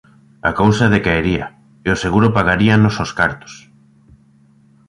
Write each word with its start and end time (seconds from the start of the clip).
A 0.49 0.51
cousa 0.59 0.91
decaería, 0.95 1.45
e 1.85 1.87
o 1.95 1.99
seguro 2.03 2.27
pagaríanos 2.37 2.95
os 3.05 3.11
cartos… 3.19 3.53